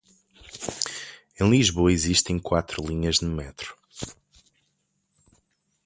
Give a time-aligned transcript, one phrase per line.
[1.39, 3.77] Em Lisboa, existem quatro linhas de metro.